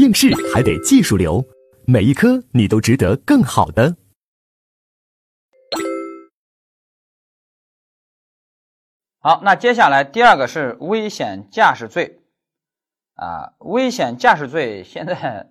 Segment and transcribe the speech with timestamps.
[0.00, 1.44] 应试还得技术流，
[1.86, 3.98] 每一科你都值得更好的。
[9.18, 12.22] 好，那接下来第二个是危险驾驶罪
[13.12, 15.50] 啊，危险驾驶罪现在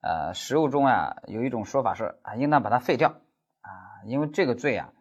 [0.00, 4.92] 呃实务中啊有一种说法是啊，应当把它废掉啊，因为这个罪啊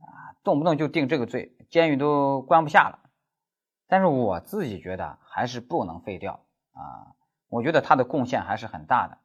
[0.00, 2.98] 啊动不动就定这个罪，监狱都关不下了。
[3.86, 7.14] 但是我自己觉得还是不能废掉啊，
[7.50, 9.18] 我觉得他的贡献还是很大的。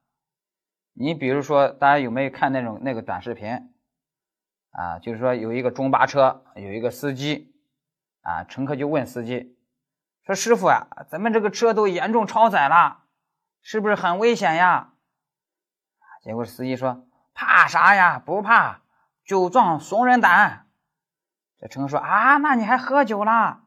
[0.91, 3.73] 你比如说，大家有没有看那种那个短视频
[4.71, 4.99] 啊？
[4.99, 7.53] 就是说有一个中巴车有一个司机。
[8.27, 9.55] 啊，乘客就问司机
[10.25, 13.03] 说：“师傅呀，咱们这个车都严重超载了，
[13.61, 14.93] 是不是很危险呀？”
[16.23, 17.05] 结果司机说
[17.35, 18.17] ：“怕啥呀？
[18.17, 18.81] 不怕，
[19.23, 20.65] 酒壮怂人胆。”
[21.61, 23.65] 这乘客说：“啊，那你还喝酒啦？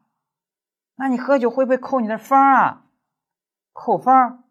[0.97, 2.83] 那你喝酒会不会扣你的分啊？
[3.73, 4.43] 扣分？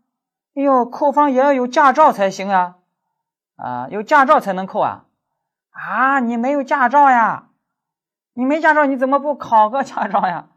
[0.58, 2.78] 哎呦，扣分也要有驾照才行啊！
[3.58, 5.06] 啊，有驾照才能扣啊！
[5.70, 7.50] 啊，你没有驾照呀？”
[8.34, 10.48] 你没驾照，你怎么不考个驾照呀？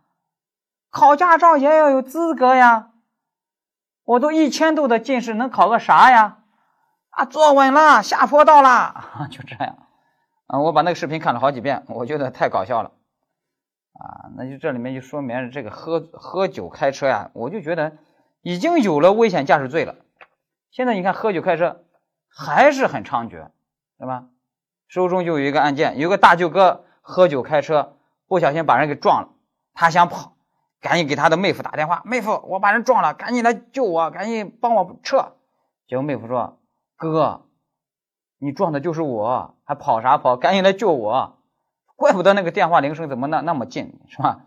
[0.90, 2.90] 考驾照也要有资格呀！
[4.04, 6.38] 我都一千度的近视，能考个啥呀？
[7.10, 9.76] 啊，坐稳了，下坡道了， 就这样。
[10.46, 12.90] 啊，我把那个视频看了好几遍，我觉得太搞笑了。
[13.92, 17.98] 啊，那就这里面就说明这个喝喝酒开车呀，我就觉得
[18.42, 19.96] 已经有了危险驾驶罪了。
[20.70, 21.84] 现在你看喝酒开车
[22.28, 23.48] 还是很猖獗，
[23.98, 24.26] 对吧？
[24.88, 26.84] 书中就有一个案件，有个大舅哥。
[27.02, 27.96] 喝酒开车，
[28.28, 29.30] 不小心把人给撞了，
[29.74, 30.36] 他想跑，
[30.80, 35.32] 赶紧给他的妹夫打电话：“妹夫，我把人撞了，赶紧来救我，赶紧帮我撤。”
[35.88, 36.60] 结果妹夫说
[36.96, 37.46] ：“哥，
[38.38, 40.36] 你撞的就是我，还跑啥跑？
[40.36, 41.38] 赶紧来救我！”
[41.96, 44.42] 怪不得那个电话铃声怎么那那么近，是吧？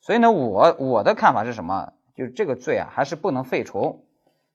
[0.00, 1.92] 所以呢，我我的看法是什么？
[2.20, 4.06] 就是这个罪啊，还是不能废除。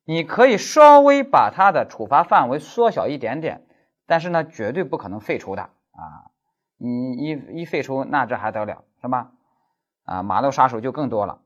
[0.04, 3.66] 你可以稍微把它的处罚范围缩小一点点，
[4.06, 6.30] 但是呢，绝对不可能废除的啊。
[6.78, 9.32] 你一一废除，那这还得了，是吧？
[10.04, 11.40] 啊，马路杀手就更多了。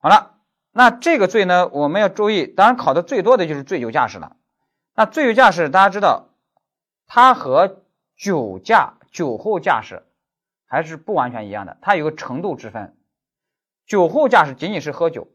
[0.00, 0.34] 好了，
[0.70, 4.36] 那这个罪呢，我们要注意，当然考的最多的就是醉酒驾驶了。
[4.94, 6.28] 那醉酒驾驶，大家知道，
[7.06, 7.84] 它和
[8.18, 10.02] 酒驾、酒后驾驶
[10.66, 12.94] 还是不完全一样的，它有个程度之分。
[13.86, 15.28] 酒后驾驶仅仅是喝酒，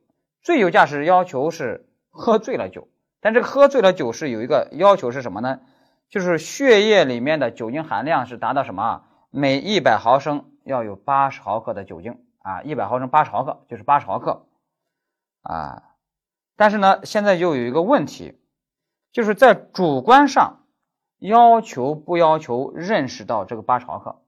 [0.44, 2.90] 醉酒驾驶要求是喝醉了酒，
[3.22, 5.62] 但这个喝醉了酒是有一个要求是什么呢？
[6.10, 9.06] 就是血液里面的酒精含量是达到什么？
[9.32, 14.46] 每一百毫升要有八十毫克的酒精啊，一百毫升八十毫克就是八十毫克
[15.42, 15.82] 啊。
[16.56, 18.38] 但是呢，现在就有一个问题，
[19.12, 20.66] 就是在主观上
[21.18, 24.22] 要求不要求认识到这个八十毫克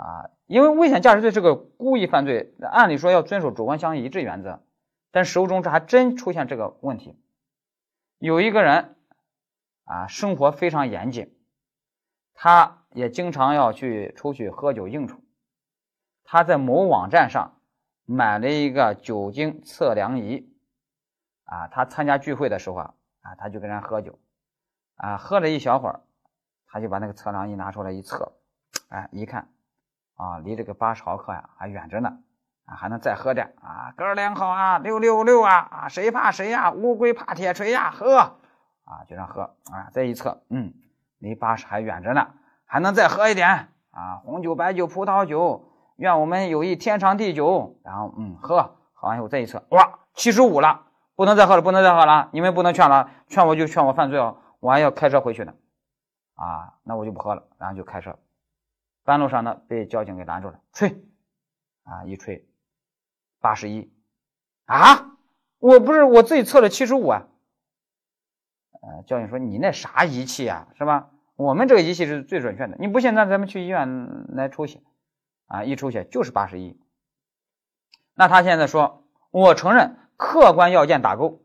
[0.00, 0.30] 啊？
[0.46, 4.62] 因为危险驾驶罪是个故意犯罪，按理说要遵守主观相一致原则，
[5.10, 7.18] 但实务中这还真出现这个问题。
[8.18, 8.96] 有一个人
[9.84, 11.36] 啊，生活非常严谨，
[12.34, 12.78] 他。
[12.92, 15.20] 也经常要去出去喝酒应酬，
[16.24, 17.60] 他在某网站上
[18.04, 20.52] 买了一个酒精测量仪，
[21.44, 24.18] 啊，他参加聚会的时候啊，啊，他就跟人喝酒，
[24.96, 26.00] 啊，喝了一小会儿，
[26.66, 28.32] 他就把那个测量仪拿出来一测，
[28.88, 29.48] 哎，一看，
[30.20, 32.18] 啊，离这个八十毫克呀还远着呢，
[32.66, 39.42] 啊，还能再喝点，啊，哥俩好啊，六六六啊，啊，谁怕谁呀，乌龟怕铁锤呀，喝，啊，就这样喝，
[39.72, 40.74] 啊，再一测，嗯，
[41.18, 42.28] 离八十还远着呢。
[42.66, 47.80] 还能再喝一点啊，红酒、白酒、葡萄酒，愿我们友谊天长地久。
[47.82, 50.82] 然后，嗯，喝，喝完以后再一测，哇，七十五了，
[51.16, 55.52] 不能再喝了，不能再喝了，你们不能劝了，劝我就劝我犯罪哦，我还要开车回去呢，
[56.36, 58.16] 啊，那我就不喝了，然后就开车，
[59.10, 61.02] 半路上呢被交警给拦住了，吹，
[61.82, 62.46] 啊，一吹，
[63.40, 63.92] 八十一，
[64.66, 65.16] 啊，
[65.58, 67.26] 我不是我自己测了七十五啊，
[68.80, 71.10] 呃，交警说你那啥仪器啊，是吧？
[71.34, 74.80] 我们这个仪器是最准确的，你不信，那咱们去医院来抽血，
[75.48, 76.78] 啊，一抽血就是八十一。
[78.14, 81.42] 那他现在说，我承认客观要件打勾，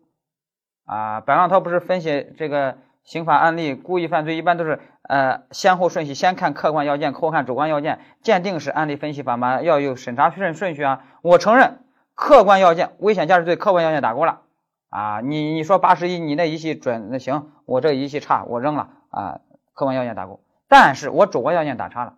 [0.83, 11.05] 啊，白浪涛不是分析这个刑法案例，故意犯罪一般都是呃先后顺序，先看客观要件，后看主观要件，鉴定是案例分析法嘛，要有审查顺顺序啊。
[11.21, 11.79] 我承认
[12.13, 14.41] 客观要件，危险驾驶罪客观要件打勾了，
[14.89, 19.41] 啊，你你说八十一，你那仪器准那行，我这仪器差，我扔了啊。
[19.73, 22.15] 客观要件打勾，但是我主观要件打叉了，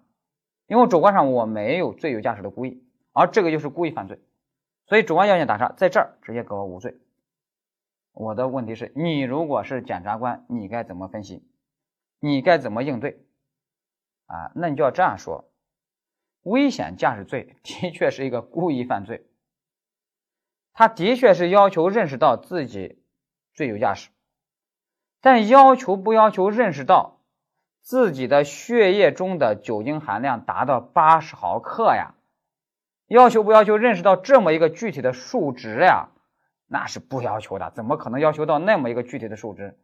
[0.68, 4.20] 因为主观上我没有醉酒驾驶的故意，而这个就是故意犯罪，
[4.86, 7.00] 所以主观要件打叉，在这儿直接给我无罪。
[8.14, 11.44] 我的问题是你如果是检察官，你该怎么分析？
[12.20, 13.24] 你该怎么应对？
[14.26, 15.50] 啊，那你就要这样说：
[16.44, 19.26] 危险驾驶罪的确是一个故意犯罪，
[20.74, 23.02] 他的确是要求认识到自己
[23.54, 24.10] 醉酒驾驶，
[25.22, 27.22] 但要求不要求认识到
[27.82, 32.16] 自己的血液中的酒精含量达到八十毫克呀？
[33.08, 36.10] 要求不要求认识到这么一个具体的数值呀？
[36.68, 39.80] 那是不要求的，怎么可能要求到那么一个具体的数值？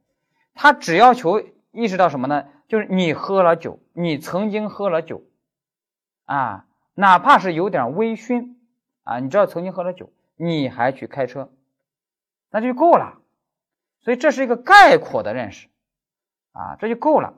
[0.53, 1.41] 他只要求
[1.73, 2.45] 意识到什么呢？
[2.69, 5.23] 就是你喝了酒，你曾经喝了酒，
[6.25, 8.55] 啊，哪怕是有点微醺，
[9.03, 11.51] 啊，你知道曾经喝了酒，你还去开车，
[12.49, 13.19] 那就够了。
[13.99, 15.67] 所以这是一个概括的认识，
[16.53, 17.33] 啊，这就够了。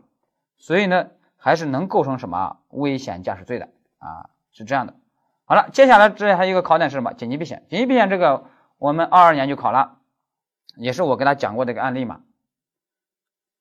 [0.57, 4.29] 所以呢，还是能构成什么危险驾驶罪的啊？
[4.51, 4.93] 是这样的。
[5.45, 7.13] 好了，接下来这还有一个考点是什么？
[7.13, 7.65] 紧急避险。
[7.69, 8.49] 紧急避险这个。
[8.77, 9.99] 我们二二年就考了，
[10.75, 12.23] 也是我给他讲过这个案例嘛，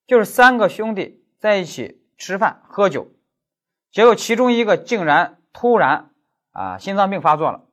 [0.06, 3.08] 就是三个兄弟在一起吃饭喝酒，
[3.90, 6.10] 结果其中一个竟然突然
[6.52, 7.64] 啊心脏病发作了。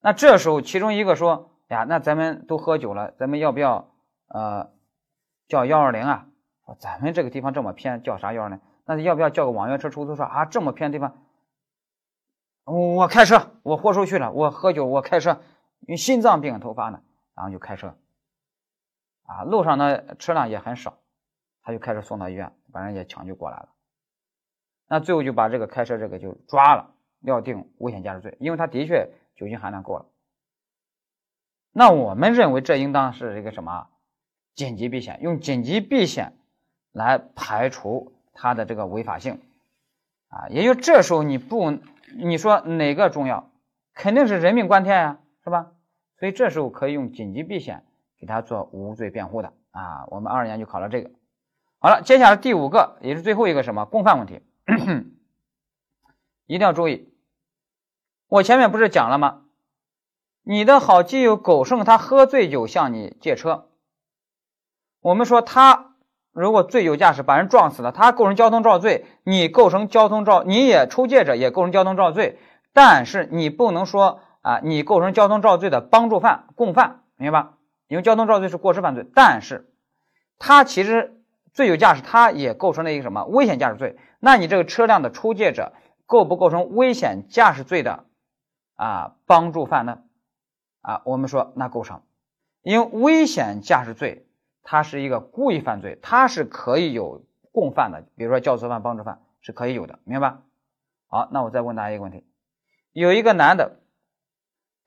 [0.00, 3.92] 那这时候其中一个说：“呀，那咱们都喝酒了，咱们要不要
[4.28, 4.70] 呃
[5.46, 6.26] 叫幺二零啊？
[6.78, 8.60] 咱们这个地方这么偏，叫啥幺二零？
[8.84, 10.44] 那要不要叫个网约车、出租车啊？
[10.44, 11.22] 这么偏地方，
[12.64, 15.40] 我开车，我豁出去了，我喝酒，我开车。”
[15.80, 17.00] 因为心脏病突发呢，
[17.34, 17.96] 然后就开车，
[19.24, 20.98] 啊，路上呢车辆也很少，
[21.70, 23.68] 他就开车送到医院，把人也抢救过来了。
[24.88, 30.06] 那最后就把这个开车这个就抓了，要定危险驾驶罪，因为他的确酒精含量过了。
[31.72, 33.86] 那我们认为这应当是一个什么
[34.54, 36.32] 紧急避险，用紧急避险
[36.92, 39.40] 来排除他的这个违法性，
[40.28, 41.78] 啊，也就这时候你不
[42.16, 43.50] 你说哪个重要，
[43.94, 45.20] 肯定是人命关天呀。
[45.42, 45.72] 是吧？
[46.18, 47.82] 所以这时候可以用紧急避险
[48.18, 50.04] 给他做无罪辩护的啊。
[50.08, 51.10] 我们二二年就考了这个。
[51.82, 54.42] 好了，接下来第五个也是最后一个什么共犯问题，
[56.46, 57.12] 一定要注意。
[58.28, 59.42] 我前面不是讲了吗？
[60.42, 63.68] 你的好基友狗剩他喝醉酒向你借车，
[65.00, 65.94] 我们说他
[66.32, 72.38] 如果醉酒驾驶把人撞死了，他构成交通肇罪，你构成交通肇，你也出借者也构成交通肇罪，
[72.72, 74.20] 但是你不能说。
[74.42, 77.58] 啊，你构成交通肇罪的帮助犯、共犯，明白吧？
[77.88, 79.70] 因为交通肇罪是过失犯罪，但是
[80.38, 81.19] 他其实
[81.52, 83.98] 醉酒驾驶，他也构成了一个什么危险驾驶罪？
[84.18, 85.72] 那你这个车辆的出借者
[86.06, 88.04] 构不构成危险驾驶罪的
[88.74, 90.02] 啊帮助犯呢？
[90.80, 92.02] 啊，我们说那构成，
[92.62, 94.26] 因为危险驾驶罪
[94.62, 100.38] 它是一个故意犯罪，它是可以有共犯的，比如说教唆犯、帮助犯是可以有的，明白？
[101.08, 102.24] 好，那我再问大家一个问题：
[102.92, 103.78] 有一个男的。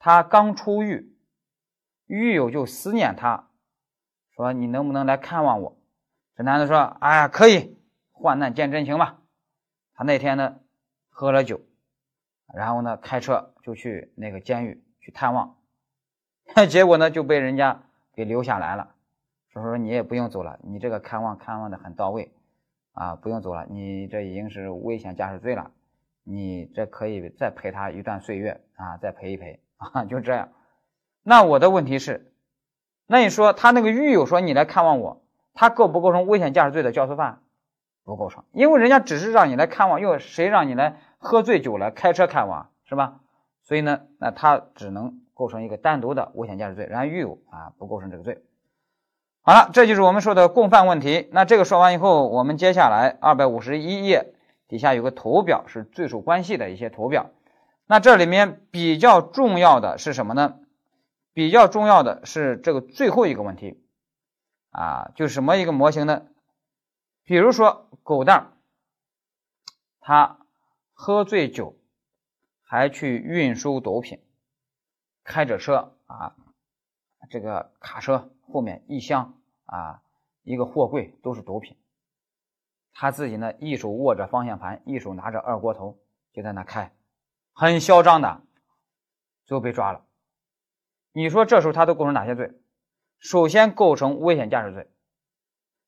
[0.05, 1.15] 他刚出狱，
[2.07, 3.47] 狱友就思念他，
[4.35, 5.77] 说：“你能不能来看望我？”
[6.35, 7.77] 这男的说：“哎呀，可以，
[8.11, 9.17] 患难见真情嘛。”
[9.95, 10.59] 他那天呢，
[11.09, 11.61] 喝了酒，
[12.53, 15.57] 然后呢，开车就去那个监狱去探望，
[16.69, 17.83] 结果呢，就被人家
[18.13, 18.95] 给留下来了，
[19.49, 22.31] 说：“说你也不用走了，你这个看望看望的很到位，
[22.93, 25.71] 啊，不用走了，你这已经是危险驾驶罪了，
[26.23, 30.49] 你这可以再陪他一段岁月啊，再陪一陪。”啊，就这样。
[31.23, 32.31] 那我的问题是，
[33.05, 35.22] 那你说他那个狱友说你来看望我，
[35.53, 37.39] 他构不构成危险驾驶罪的教唆犯？
[38.03, 43.21] 不构成，因为人家只是让你来看望，又谁让你来喝醉酒了开车看望是吧？
[43.61, 48.43] 所以呢，那他只能构成一个单独的危险驾驶罪，然后狱友啊不构成这个罪。
[49.41, 51.29] 好了，这就是我们说的共犯问题。
[51.31, 54.33] 那这个说完以后，我们接下来二百五十一页
[54.67, 57.29] 底下有个图表，是罪属关系的一些图表。
[57.87, 60.55] 那这里面比较重要的是什么呢？
[61.33, 63.82] 比较重要的是这个最后一个问题，
[64.73, 66.25] 啊，就是什么一个模型呢？
[67.23, 68.51] 比如说狗蛋儿，
[69.99, 70.39] 他
[70.93, 71.77] 喝醉酒，
[72.63, 74.19] 还去运输毒品，
[75.23, 76.35] 开着车啊，
[77.29, 80.01] 这个卡车后面一箱啊，
[80.41, 81.77] 一个货柜都是毒品，
[82.93, 85.99] 他自己呢一手握着方向盘，一手拿着二锅头，
[86.33, 86.91] 就在那开。
[87.53, 88.41] 很嚣张的，
[89.45, 90.03] 最后被抓了。
[91.11, 92.51] 你说这时候他都构成哪些罪？
[93.23, 94.89] 首先构成危险驾驶罪，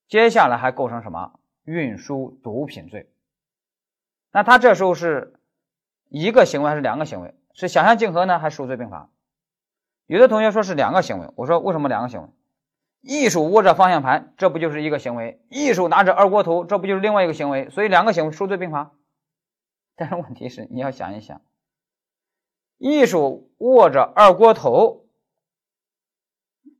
[0.07, 1.37] 接下来还构成什么？
[1.65, 3.11] 运输毒品罪。
[4.31, 5.33] 那他这时候是
[6.07, 7.35] 一个行为还是两个行为？
[7.51, 9.09] 是想象竞合呢，还是数罪并罚？
[10.05, 11.29] 有的同学说是两个行为。
[11.35, 12.29] 我说为什么两个行为？
[13.01, 15.41] 一手握着方向盘，这不就是一个行为？
[15.49, 17.69] 一手拿着二锅头，这不就是另外一个行为？
[17.69, 18.93] 所以两个行为数罪并罚。
[19.97, 21.41] 但是问题是，你要想一想。
[22.77, 25.04] 一手握着二锅头，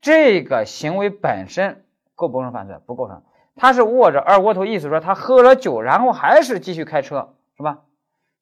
[0.05, 1.83] 这个行为本身
[2.13, 2.77] 构不构成犯罪？
[2.85, 3.23] 不构成。
[3.55, 7.79] 他是握着二锅头，意思说他喝了酒，然后还是继续开车，是吧？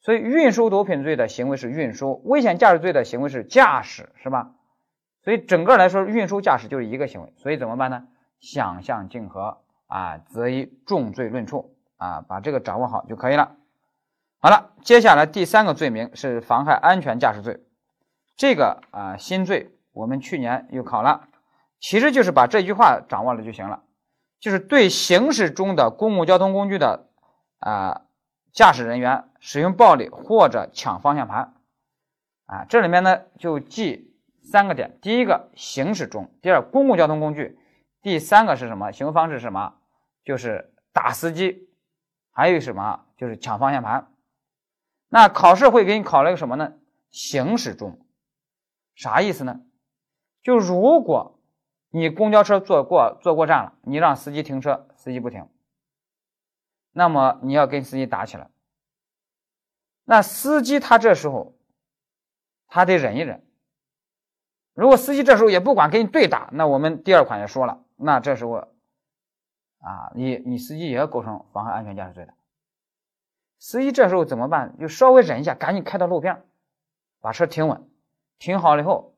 [0.02, 4.52] 所以运输毒品罪的行为是运输，危险驾驶罪的行为是驾驶，是吧？
[5.24, 7.32] 所以整个来说，运输驾驶就是一个行为。
[7.38, 8.08] 所以怎么办呢？
[8.42, 13.56] 想象竞合啊，择一重罪论处啊，把这个掌握好就可以了。
[14.42, 17.62] 好了，接下来第三个罪名是妨害安全驾驶罪。
[18.36, 21.30] 这个啊新罪，我们去年又考了，
[21.84, 23.84] 其实就是把这句话掌握了就行了，
[24.40, 27.10] 就是对行驶中的公共交通工具的
[27.60, 28.06] 啊
[28.54, 31.56] 驾驶人员使用暴力或者抢方向盘
[32.46, 37.60] 啊，这里面呢就记三个点：第一个行驶中，第二公共交通工具，
[38.02, 38.94] 第三个是什么？
[38.94, 39.74] 行为方式是什么？
[40.24, 41.68] 就是打司机，
[42.32, 43.02] 还有什么？
[43.18, 44.08] 就是抢方向盘。
[45.10, 46.76] 那考试会给你考了一个什么呢？
[47.12, 48.00] 行驶中。
[48.96, 49.60] 啥意思呢？
[50.44, 51.33] 就如果
[51.96, 55.48] 你公交车坐过坐过站了，你让司机停车，司机不停，
[56.92, 58.50] 那么你要跟司机打起来。
[60.04, 61.56] 那司机他这时候
[62.68, 63.46] 他得忍一忍。
[64.74, 72.34] 如果司机这时候也不管跟你对打，那我们第二款也说了，那这时候啊，你你司机也要构成妨害安全驾驶罪的。
[73.60, 74.76] 司机这时候怎么办？
[74.80, 76.44] 就稍微忍一下，赶紧开到路边，
[77.22, 77.88] 把车停稳。
[78.40, 79.16] 停好了以后，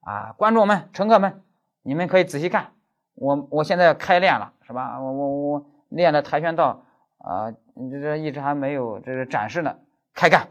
[0.00, 1.42] 啊，观众们、乘客们，
[1.88, 2.74] 你们可以仔细看，
[3.14, 5.00] 我我现在要开练了，是吧？
[5.00, 6.84] 我我我练的跆拳道
[7.16, 7.50] 啊，
[7.90, 9.78] 这这一直还没有这个展示呢，
[10.12, 10.48] 开干，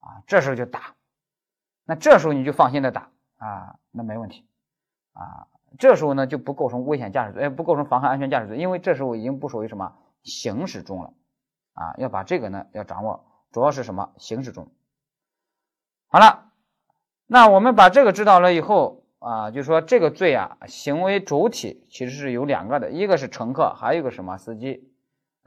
[0.00, 0.96] 啊，这时候就打，
[1.86, 4.46] 那这时候你就放心的打啊，那没问题，
[5.14, 5.48] 啊，
[5.78, 11.14] 这时候呢就不构成危险驾驶罪，不构成妨害安全驾驶罪，因为这时候已经不属于什么行驶中了，
[11.72, 14.68] 啊，要把这个呢要掌握，主要是什么行驶中，
[16.08, 16.48] 好了。
[17.32, 24.90] 那我们把这个知道了以后啊，就是说这个罪啊，行为主体其实是有两个的，一个是乘客，还有一个什么司机。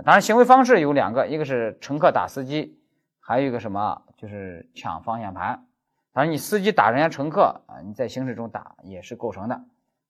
[0.05, 2.79] 当然，行为方式有两个，一个是乘客打司机，
[3.19, 5.65] 还有一个什么就是抢方向盘。
[6.13, 9.61] 当然，你司机打人家乘客啊，你在行驶中打也是构成的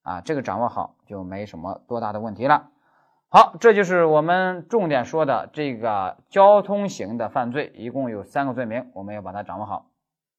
[0.02, 0.22] 啊。
[0.22, 2.70] 这个掌握好就没什么多大的问题了。
[3.30, 9.90] 好，这就是我们重点说的这个交通型的犯罪，一共有三个罪名，我们要把它掌握好。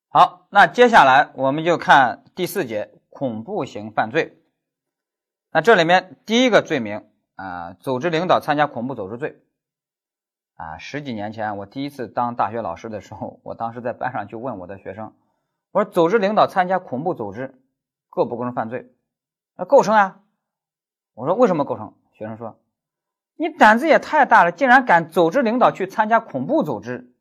[0.09, 4.43] 好，那接下来我们就看第四节恐怖型犯罪。
[5.53, 7.07] 那这里面第一个罪名
[7.37, 9.41] 啊，组织领导参加恐怖组织罪。
[10.57, 15.15] 啊，十几年前我第一次当大学老师的时候，我当时在班上就问我的学生，
[15.71, 17.55] 我说组织领导参加恐怖组织
[18.11, 18.93] 构不构成犯罪？
[19.57, 20.21] 那构成啊。
[21.15, 21.95] 我说为什么构成？
[22.15, 22.59] 学生说，
[23.37, 27.15] 你胆子也太大了，竟然敢组织领导去参加恐怖组织。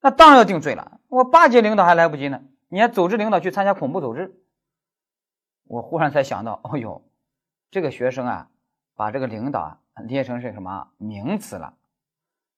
[0.00, 4.40] 那当然要定罪了，我八级领导还来不及呢，你还组织领导去参加恐怖组织？
[5.74, 7.02] 我忽然才想到，哦呦，
[7.72, 8.48] 这个学生啊，
[8.94, 11.74] 把这个领导啊列成是什么名词了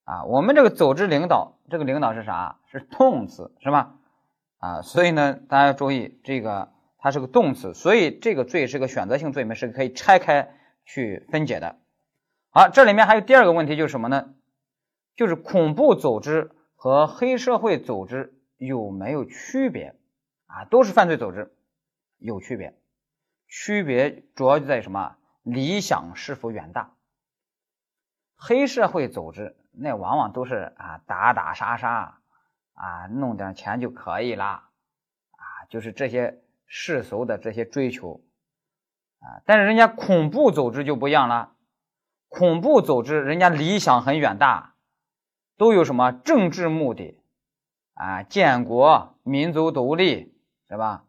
[0.04, 0.24] 啊？
[0.24, 2.58] 我们这个组织领导，这个领导是啥？
[2.70, 3.94] 是动词是吧？
[4.58, 6.68] 啊，所以呢，大家要注意，这个
[6.98, 10.54] 它是个动词，所以这个罪是个选择性罪名，是可以拆开
[10.84, 11.76] 去分解的。
[12.50, 14.34] 好，这里面还有第二个问题就是什么呢？
[15.16, 16.52] 就是恐怖组织。
[16.78, 19.96] 和黑社会组织有没有区别
[20.44, 20.66] 啊？
[20.66, 21.56] 都是犯罪组织，
[22.18, 22.78] 有区别。
[23.58, 25.16] 区别主要就在什么？
[25.42, 26.92] 理想是否远大？
[28.36, 32.20] 黑社会组织那往往都是啊打打杀杀
[32.74, 38.22] 啊，弄点钱就可以了啊，就是这些世俗的这些追求
[39.20, 39.40] 啊。
[39.46, 41.54] 但是人家恐怖组织就不一样了，
[42.28, 44.74] 恐怖组织人家理想很远大。
[45.56, 47.22] 都有什么政治目的
[47.94, 48.22] 啊？
[48.22, 50.36] 建国、民族独立，
[50.68, 51.06] 是吧？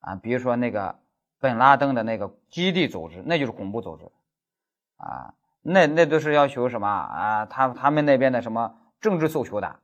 [0.00, 1.00] 啊，比如说那个
[1.46, 4.04] 本拉登的那个基地组织，那就是恐怖组织
[4.96, 5.34] 啊。
[5.62, 7.46] 那那都是要求什么啊？
[7.46, 9.76] 他他们那边的什么政治诉求的？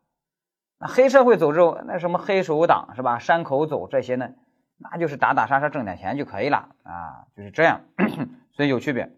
[0.79, 3.19] 那黑社会组织，那什么黑手党是吧？
[3.19, 4.31] 山口组这些呢，
[4.79, 7.81] 那就是打打杀杀挣点钱就可以了啊，就是这样，
[8.53, 9.11] 所以有区别。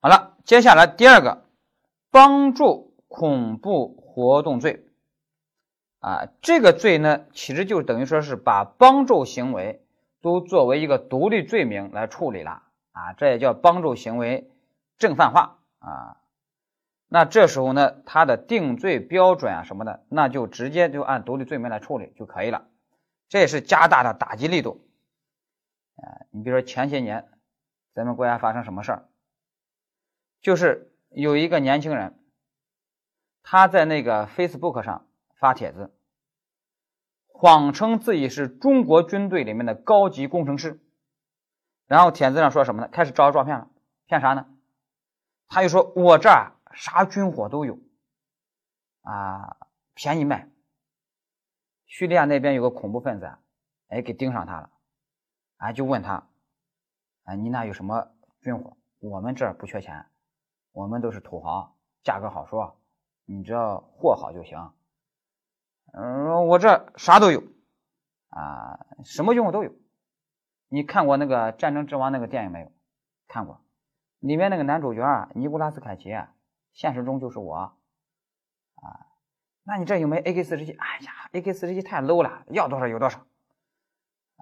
[0.00, 1.44] 好了，接下来第二个，
[2.10, 2.86] 帮助。
[3.08, 4.84] 恐怖活动罪，
[6.00, 9.85] 啊，这个罪呢，其实就等于说是把帮助行为
[10.20, 14.50] 都作为一个独立罪名来处理了，啊，这也叫帮助行为
[14.98, 16.20] 正犯化啊。
[17.08, 22.68] 那这时候呢，它的定罪标准啊什么的，那就直接就按独立罪名来处理就可以了。
[23.28, 24.86] 这也是加大了打击力度。
[25.96, 27.28] 啊，你比如说前些年
[27.94, 29.08] 咱们国家发生什么事儿，
[30.40, 32.18] 就是有一个年轻人。
[33.48, 35.06] 他在那个 Facebook 上
[35.38, 35.95] 发帖子，
[37.38, 40.80] 谎称自己是中国军队里面的高级工程师，
[41.84, 42.88] 然后帖子上说什么呢？
[42.88, 43.68] 开始招照片了，
[44.06, 44.46] 骗啥呢？
[45.46, 47.78] 他就说我这儿啥军火都有，
[49.02, 49.58] 啊，
[49.92, 50.48] 便宜卖。
[51.84, 53.30] 叙利亚那边有个恐怖分子，
[53.88, 54.70] 哎，给盯上他了，
[55.58, 56.26] 啊，就问他，
[57.24, 58.78] 啊，你那有什么军火？
[59.00, 60.06] 我们这儿不缺钱，
[60.72, 62.80] 我们都是土豪，价格好说，
[63.26, 64.72] 你只要货好就行。
[65.98, 67.42] 嗯，我这啥都有，
[68.28, 69.72] 啊，什么用都有。
[70.68, 72.70] 你看过那个《战争之王》那个电影没有？
[73.28, 73.64] 看过，
[74.18, 76.10] 里面那个男主角啊尼古拉斯凯奇，
[76.74, 79.06] 现实中就是我，啊，
[79.62, 80.72] 那你这有没 AK 四十七？
[80.72, 83.20] 哎呀，AK 四十七太 low 了，要多少有多少。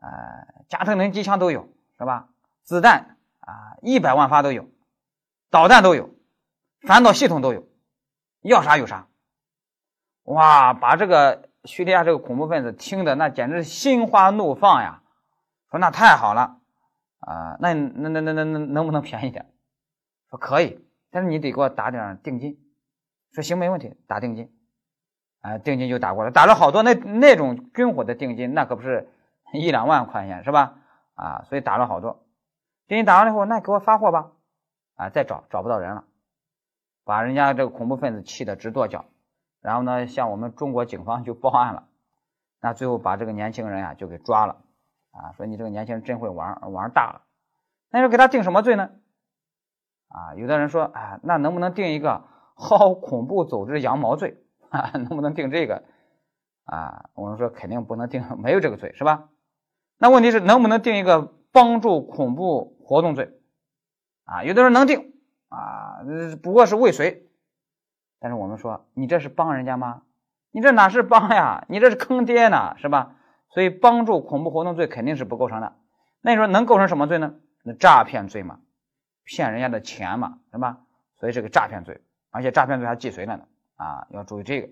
[0.02, 2.30] 呃，加特林机枪都有，是吧？
[2.64, 4.68] 子弹啊，一百万发都有，
[5.50, 6.10] 导弹都有，
[6.80, 7.68] 反导系统都有，
[8.40, 9.06] 要啥有啥。
[10.24, 15.02] 哇，把这个叙利亚这个恐怖分子听的那简直是心花怒放呀！
[15.70, 16.58] 说那太好了
[17.20, 19.50] 啊，那那那那那那能不能便宜点？
[20.30, 22.58] 说可以，但是你得给我打点定金。
[23.32, 24.50] 说行，没问题，打定金。
[25.40, 26.82] 啊，定金就打过来，打了好多。
[26.82, 29.10] 那那种军火的定金，那可不是
[29.52, 30.76] 一两万块钱，是吧？
[31.14, 32.24] 啊，所以打了好多。
[32.86, 34.30] 定金打完了以后，那给我发货吧。
[34.96, 36.04] 啊，再找找不到人了，
[37.04, 39.04] 把人家这个恐怖分子气得直跺脚。
[39.64, 41.88] 然后呢，向我们中国警方就报案了，
[42.60, 44.58] 那最后把这个年轻人啊就给抓了，
[45.10, 47.22] 啊，说你这个年轻人真会玩，玩大了。
[47.88, 48.90] 那说给他定什么罪呢？
[50.08, 52.24] 啊，有的人说，啊，那能不能定一个
[52.56, 54.44] 薅恐怖组织羊毛罪？
[54.68, 55.82] 啊， 能不能定这个？
[56.64, 59.30] 啊，我们说肯定不能定， 没有这个罪，是吧？
[59.96, 63.40] 那问题是能不能定一个帮助恐怖活动罪？
[64.24, 65.14] 啊，有的人能定，
[65.48, 66.04] 啊，
[66.42, 67.23] 不过是未遂。
[68.24, 70.00] 但是我们说，你这是帮人家吗？
[70.50, 71.66] 你这哪是帮呀？
[71.68, 73.16] 你这是坑爹呢，是吧？
[73.50, 75.74] 所以帮助恐怖活动罪肯定是不构成的。
[76.22, 77.34] 那你说能构成什么罪呢？
[77.64, 78.60] 那诈骗罪嘛，
[79.24, 80.78] 骗人家的钱嘛，是吧？
[81.20, 82.00] 所以这个诈骗罪，
[82.30, 83.44] 而且诈骗罪还既遂了呢，
[83.76, 84.70] 啊，要注意这个。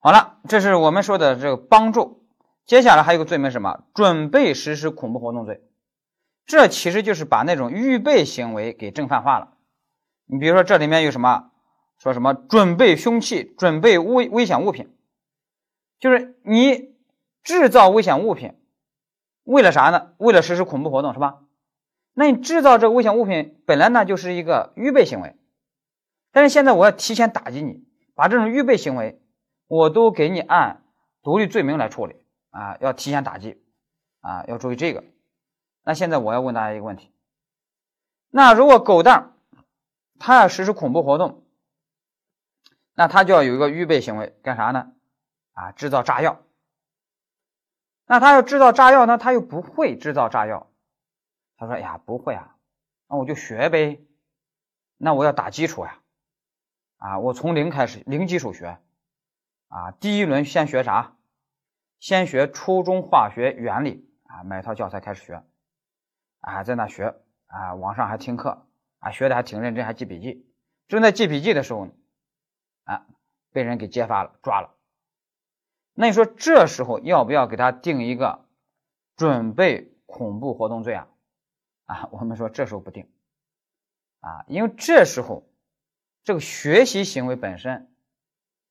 [0.00, 2.26] 好了，这是我们说的这个帮助。
[2.66, 3.84] 接下来还有个罪名什么？
[3.94, 5.62] 准备实施恐怖活动罪。
[6.46, 9.52] 这其实就是把那种预备行为给正犯化了。
[10.26, 11.50] 你比如说这里面有什么？
[12.02, 14.92] 说什么准备凶器、准备危危险物品，
[16.00, 16.96] 就是你
[17.44, 18.58] 制造危险物品，
[19.44, 20.12] 为了啥呢？
[20.18, 21.44] 为了实施恐怖活动，是吧？
[22.12, 25.36] 那你制造这个危险物品本来呢就是一个预备行为，
[26.32, 27.84] 但是现在我要提前打击你，
[28.16, 29.22] 把这种预备行为
[29.68, 30.82] 我都给你按
[31.22, 32.16] 独立罪名来处理
[32.50, 33.62] 啊，要提前打击
[34.22, 35.04] 啊，要注意这个。
[35.84, 37.12] 那现在我要问大家一个问题：
[38.28, 39.36] 那如果狗蛋
[40.18, 41.38] 他要实施恐怖活动？
[42.94, 44.92] 那他就要有一个预备行为，干啥呢？
[45.54, 46.42] 啊，制造炸药。
[48.06, 49.16] 那他要制造炸药呢？
[49.16, 50.70] 他又不会制造炸药。
[51.56, 52.56] 他说：“哎呀，不会啊，
[53.08, 54.00] 那我就学呗。
[54.98, 56.00] 那我要打基础呀，
[56.96, 58.78] 啊，我从零开始，零基础学。
[59.68, 61.16] 啊，第一轮先学啥？
[61.98, 65.42] 先学初中化学原理啊，买套教材开始学。
[66.40, 67.14] 啊，在那学
[67.46, 68.66] 啊，网上还听课
[68.98, 70.46] 啊，学的还挺认真，还记笔记。
[70.88, 71.92] 正在记笔记的时候呢。”
[72.92, 73.06] 啊，
[73.52, 74.74] 被人给揭发了，抓了。
[75.94, 78.44] 那你说这时候要不要给他定一个
[79.16, 81.08] 准备恐怖活动罪啊？
[81.86, 83.10] 啊，我们说这时候不定
[84.20, 85.46] 啊，因为这时候
[86.24, 87.92] 这个学习行为本身，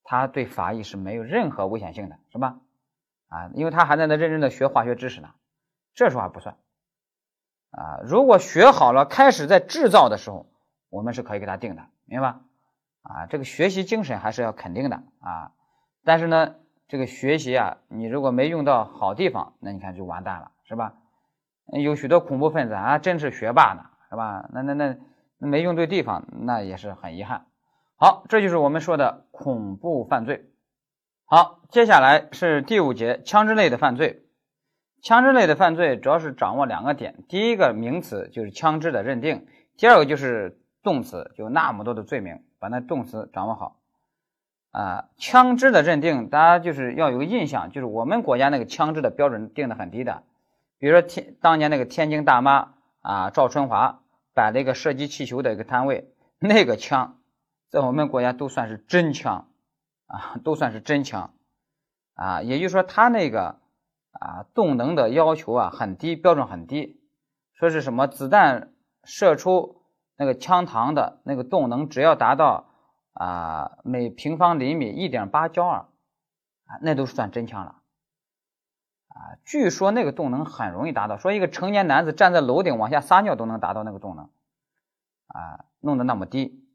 [0.04, 2.60] 他对法医是没有任何危险性的，是吧？
[3.28, 5.34] 啊，因为他还在那认真的学化学知识呢，
[5.94, 6.58] 这时候还不算
[7.70, 8.00] 啊。
[8.04, 10.52] 如果学好了，开始在制造的时候，
[10.90, 12.42] 我们是可以给他定的，明白吧？
[13.04, 15.52] 啊，这个学习精神还是要肯定的啊，
[16.04, 16.56] 但是呢，
[16.88, 20.94] 这个学习啊，你如果没用到好地方，那你看就完蛋了，是吧？
[21.74, 24.50] 有许多恐怖分子啊，真是学霸呢，是吧？
[24.52, 24.98] 那那那
[25.38, 27.46] 没用对地方，那也是很遗憾。
[27.96, 30.50] 好，这就是我们说的恐怖犯罪。
[31.26, 34.26] 好，接下来是第五节枪支类的犯罪。
[35.02, 42.44] 枪支类的犯罪主要是掌握两个点，第一个名词就是枪支的认定，第二个就是动词，就那么多的罪名。
[42.62, 43.80] 把那动词掌握好
[44.70, 45.10] 啊！
[45.18, 50.22] 枪支的认定，大家就是要有个印象，就是我们国家那个枪支的标准定的很低的。
[50.78, 54.04] 比如说天当年那个天津大妈啊，赵春华
[54.36, 57.18] 摆了一个射击气球的一个摊位，那个枪
[57.72, 59.48] 在我们国家都算是真枪
[60.06, 61.34] 啊，都算是真枪
[62.14, 62.44] 啊。
[62.44, 63.58] 也就是说，他那个
[64.12, 67.02] 啊动能的要求啊很低，标准很低，
[67.56, 68.72] 说是什么子弹
[69.04, 69.81] 射出。
[70.22, 72.66] 那个枪膛的那个动能只要达到
[73.14, 75.88] 啊每平方厘米一点八焦耳
[76.68, 77.82] 啊，那都算真枪了
[79.08, 79.42] 啊。
[79.44, 84.30] 据说那个动能很容易达到，说一个成年男子站在楼顶往下撒尿都能达到那个动能
[85.26, 86.68] 啊，弄得那么低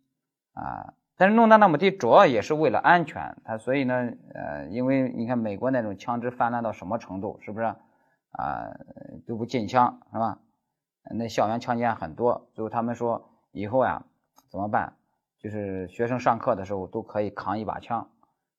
[0.52, 0.94] 啊。
[1.16, 3.37] 但是弄得那么低，主要也是为了安全。
[3.44, 7.76] 他所以呢，呃，因为你看美国那种枪支泛滥到什么程度，是不是啊
[9.24, 10.40] 都不禁枪是吧？
[11.14, 14.05] 那校园强奸很多，最后他们说以后呀
[14.51, 14.92] 怎么办？
[15.38, 18.11] 就是学生上课的时候都可以扛一把枪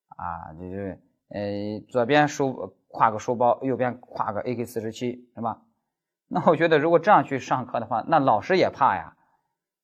[0.10, 5.62] 啊，就是呃左边书挎个书包，右边挎个 AK 四十七是吧？
[6.28, 9.16] 那我觉得如果这样去上课的话，那老师也怕呀。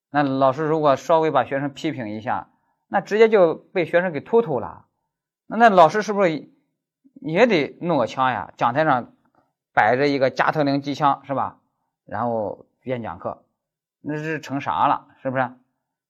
[0.10, 2.50] 那老师如果稍微把学生批评一下，
[2.88, 4.86] 那直接就被学生给突突了。
[5.46, 6.50] 那那老师是不是
[7.22, 8.52] 也得弄个枪呀？
[8.58, 9.14] 讲台上
[9.74, 11.60] 摆着一个加特林机枪是吧？
[12.06, 13.44] 然后边讲课，
[14.04, 15.08] 那是成啥了？
[15.22, 15.50] 是不是？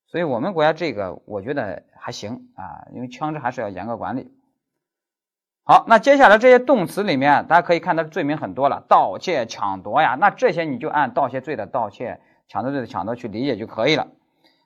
[0.07, 4.31] 所以我们国家这个我觉得还行啊，因为枪支还是要严格管理。
[5.63, 14.07] 好，那接下来这些动词里面，大家可以看到罪名很多了，盗窃、抢夺呀，那这些你就按盗窃罪的盗窃、抢夺罪的抢夺去理解就可以了。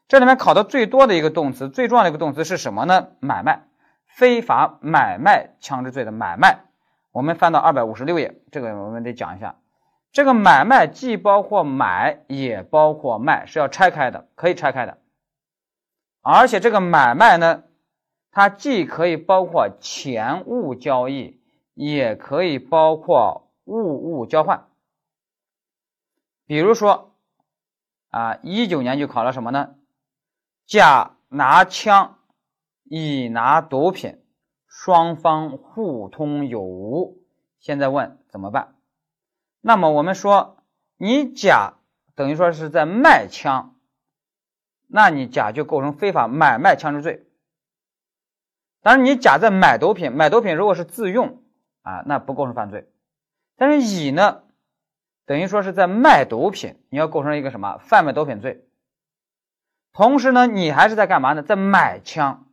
[0.08, 3.10] 这里面考的最多的一个动词，最重要的一个动词是什么呢？
[3.20, 3.64] 买卖，
[4.08, 6.62] 非法买卖枪支罪的买卖。
[7.12, 9.56] 我们翻到二百五十六页，这个我们得讲一下。
[10.18, 14.98] 这个买卖既包括买，也包括卖，是要拆开的，可以拆开的。
[16.22, 17.66] 而且这个买卖呢？
[18.32, 21.40] 它既可以包括钱物交易，
[21.76, 24.66] 也可以包括物物交换。
[26.48, 27.14] 比如说，
[28.10, 29.76] 啊，一九年就考了什么呢？
[30.66, 32.18] 甲拿枪，
[32.86, 34.20] 乙拿毒品，
[34.66, 37.24] 双方互通有无。
[37.60, 38.77] 现在问怎么办？
[39.68, 40.64] 那么我们说，
[40.96, 41.74] 你甲
[42.16, 43.76] 等于说是在卖枪，
[44.88, 47.28] 那你甲就构成非法买卖枪支罪。
[48.82, 51.44] 当然，你甲在买毒品，买毒品如果是自用
[51.82, 52.90] 啊，那不构成犯罪。
[53.58, 54.44] 但是乙呢，
[55.26, 58.66] 等于说是在卖毒品，你要构成一个什么贩卖毒品罪。
[59.92, 61.44] 同时呢，你还是在干嘛呢？
[61.44, 62.48] 在买枪，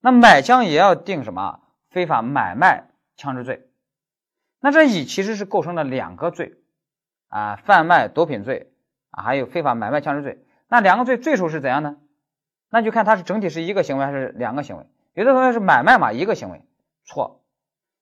[0.00, 3.65] 那买枪也要定什么非法买卖枪支罪。
[4.60, 6.54] 那这乙其实是构成了两个罪
[7.28, 8.72] 啊，贩卖毒品罪
[9.10, 10.44] 啊，还有非法买卖枪支罪。
[10.68, 11.96] 那两个罪罪数是怎样呢？
[12.70, 14.86] 那就看它是整体是一个行为还是两个行为。
[15.14, 16.62] 有的同学是买卖嘛，一个行为，
[17.04, 17.44] 错，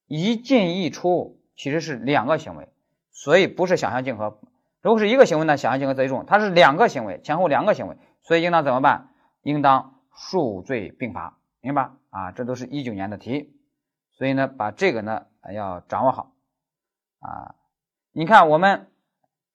[0.07, 2.69] 一进一出其实是两个行为，
[3.13, 4.41] 所以不是想象竞合。
[4.81, 9.11] 如果是一个行为呢，想象竞合最重，它是两个行为，前后两个行为，所以应当怎么办？
[9.43, 12.33] 应当数罪并罚，明白啊？
[12.33, 13.55] 这都是一九年的题，
[14.13, 16.33] 所以呢，把这个呢要掌握好
[17.25, 17.55] 啊。
[18.13, 18.91] 你看我们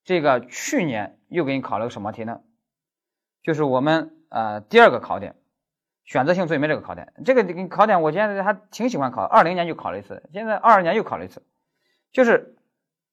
[0.03, 2.41] 这个去年又给你考了个什么题呢？
[3.43, 5.35] 就是我们呃第二个考点。
[6.05, 11.43] 选择性罪名这个考点，这个考点我现在还挺喜欢考，二零年就考了一次，现在二二年又考了一次，
[12.11, 12.55] 就是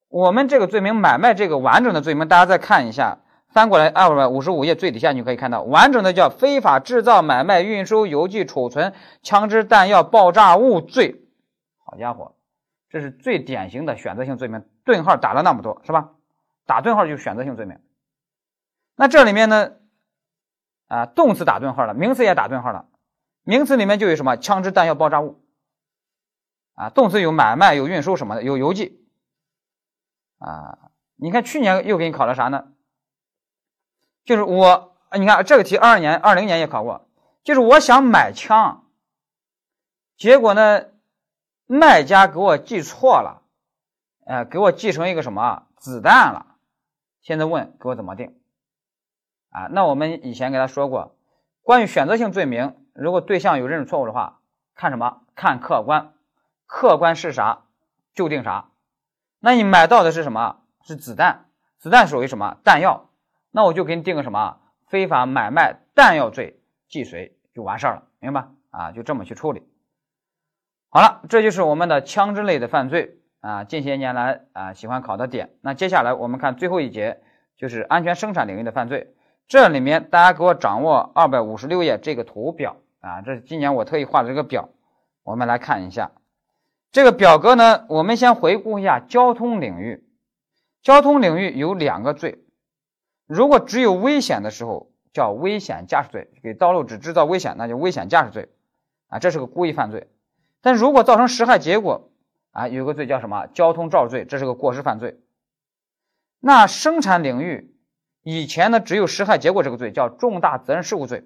[0.08, 3.18] 我们这个罪名买卖这个完整的罪名，大家再看一下，
[3.50, 11.20] 翻过来二百五十五页最底下你就可以看到，完整的叫非法制造、买卖、运输、邮寄、储存枪支弹药、爆炸物罪。
[11.84, 12.35] 好家伙，
[12.96, 16.14] 这是最典型的选择性罪名，顿号打了那么多是吧？
[16.64, 17.78] 打顿号就选择性罪名。
[18.94, 19.72] 那这里面呢？
[20.86, 22.88] 啊，动词打顿号了，名词也打顿号了。
[23.42, 25.44] 名词里面就有什么枪支弹药爆炸物
[26.72, 29.06] 啊，动词有买卖有运输什么的，有邮寄
[30.38, 30.90] 啊。
[31.16, 32.68] 你看去年又给你考了啥呢？
[34.24, 37.10] 就是我，你看这个题二二年、二零年也考过，
[37.44, 38.86] 就是我想买枪，
[40.16, 40.86] 结果呢，
[41.66, 43.42] 卖家给我记错了，
[44.24, 46.56] 呃，给我记成一个什么子弹了。
[47.20, 48.38] 现在问给我怎么定？
[49.50, 51.16] 啊，那我们以前给他说过，
[51.62, 54.40] 关于选择性罪名，如果对象有认识错误的话，
[54.74, 55.22] 看什么？
[55.34, 56.14] 看客观，
[56.66, 57.64] 客观是啥
[58.14, 58.70] 就定啥。
[59.40, 60.60] 那你买到的是什么？
[60.82, 61.46] 是子弹，
[61.78, 62.58] 子弹属于什么？
[62.62, 63.10] 弹药。
[63.50, 64.60] 那我就给你定个什么？
[64.86, 68.48] 非法买卖弹药罪，既遂就完事儿了，明白？
[68.70, 69.68] 啊，就这么去处理。
[70.88, 75.50] 好了，这就是我们的枪支类的犯罪啊，近些年来啊喜欢考的点。
[75.60, 77.20] 那接下来我们看最后一节，
[77.56, 79.14] 就是安全生产领域的犯罪。
[79.46, 84.70] 这里面大家给我掌握二百五十六页这个图表啊，这是今年我特意画的这个表，
[85.22, 86.12] 我们来看一下
[86.90, 87.84] 这个表格呢。
[87.88, 90.04] 我们先回顾一下交通领域，
[90.82, 92.38] 交通领域有两个罪，
[93.26, 98.48] 如果只有危险的时候叫危险驾驶罪，给道路只制造危险，那就危险驾驶罪
[99.08, 100.08] 啊，这是个故意犯罪。
[100.66, 102.10] 但如果造成实害结果
[102.50, 103.46] 啊，有个罪叫什么？
[103.46, 105.20] 交通肇事罪，这是个过失犯罪。
[106.40, 107.72] 那生产领域。
[108.24, 111.22] 以前呢，只有实害结果这个罪叫重大责任事故罪，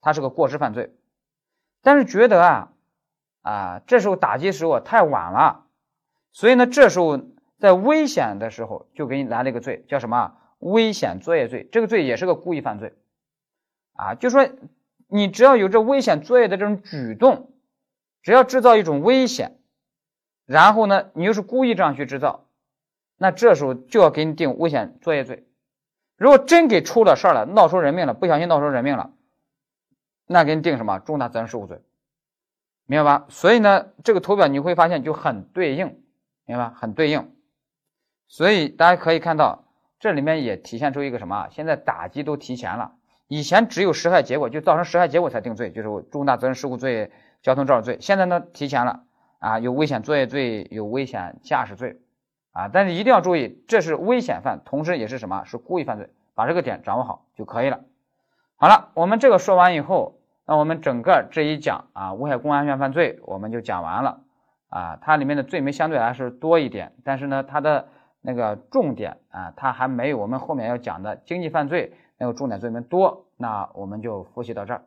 [0.00, 0.92] 它是个过失犯罪。
[1.80, 2.72] 但是觉得啊
[3.42, 5.66] 啊，这时候打击时候太晚了，
[6.32, 7.20] 所以呢，这时候
[7.60, 11.68] 在危险的时候就给你来了一个罪，叫什么危险作业罪？
[11.70, 12.94] 这个罪也是个故意犯罪
[13.94, 14.44] 啊，就说
[15.06, 17.51] 你只要有这危险作业的这种举动，
[18.22, 19.58] 只要制造一种危险，
[20.46, 22.46] 然后呢，你又是故意这样去制造，
[23.16, 25.46] 那这时候就要给你定危险作业罪。
[26.16, 29.12] 如果真给出了事儿了，闹出人命了，不小心闹出人命了，
[30.26, 31.80] 那给你定什么重大责任事故罪，
[32.86, 33.26] 明白吧？
[33.28, 36.00] 所以呢，这个图表你会发现就很对应，
[36.44, 36.74] 明白吧？
[36.76, 37.34] 很对应。
[38.28, 39.64] 所以大家可以看到，
[39.98, 41.48] 这里面也体现出一个什么？
[41.50, 42.92] 现在打击都提前了，
[43.26, 47.10] 以前只有实害结果，就造成实害结果才定罪，就是重大责任事故罪、
[47.42, 47.98] 交通肇事罪。
[48.00, 49.02] 现在呢，提前了
[49.38, 52.00] 啊，有危险作业罪，有危险驾驶罪。
[52.52, 55.42] 啊，但是一定要注意，这是危险犯，同时也是什么？
[55.46, 57.80] 是故意犯罪，把这个点掌握好就可以了。
[58.56, 64.20] 好了，我们这个说完以后，那我们整个这一讲啊，危害公共安全犯罪我们就讲完了
[64.68, 64.98] 啊。
[65.00, 67.88] 它里面的罪名相对来说多一点，但是呢，它的
[68.20, 73.24] 那个重点啊，它还没有我们后面要讲的经济犯罪那个重点罪名多。
[73.38, 74.82] 那我们就复习到这儿。